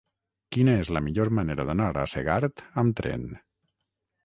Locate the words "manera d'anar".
1.41-1.91